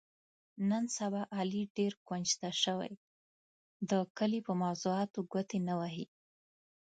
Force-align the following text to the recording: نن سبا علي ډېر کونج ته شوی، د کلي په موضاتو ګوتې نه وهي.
نن 0.69 0.83
سبا 0.97 1.21
علي 1.37 1.63
ډېر 1.77 1.93
کونج 2.07 2.27
ته 2.41 2.49
شوی، 2.63 2.93
د 3.89 3.91
کلي 4.17 4.39
په 4.47 4.53
موضاتو 4.61 5.19
ګوتې 5.31 5.59
نه 5.67 5.73
وهي. 5.79 6.05